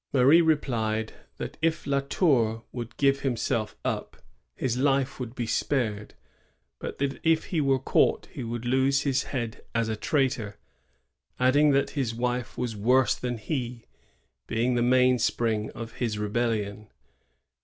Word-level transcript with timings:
Marie 0.11 0.41
replied, 0.41 1.13
that 1.37 1.57
if 1.61 1.85
La 1.85 1.99
Tour 1.99 2.63
would 2.71 2.97
give 2.97 3.19
himself 3.19 3.75
up 3.85 4.17
his 4.55 4.75
life 4.75 5.19
would 5.19 5.35
be 5.35 5.45
spared, 5.45 6.15
but 6.79 6.97
that 6.97 7.19
if 7.23 7.43
he 7.53 7.61
were 7.61 7.77
caught 7.77 8.25
he 8.31 8.43
would 8.43 8.65
lose 8.65 9.01
his 9.01 9.25
head 9.25 9.63
as 9.75 9.89
a 9.89 9.95
traitor; 9.95 10.57
adding 11.39 11.69
that 11.69 11.91
his 11.91 12.15
wife 12.15 12.57
was 12.57 12.75
worse 12.75 13.13
than 13.13 13.37
he, 13.37 13.85
being 14.47 14.73
the 14.73 14.81
mainspring 14.81 15.69
of 15.75 15.91
his 15.91 16.17
rebellion. 16.17 16.87